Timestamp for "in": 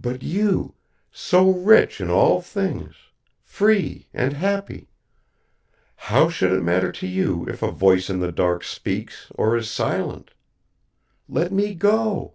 2.00-2.10, 8.10-8.18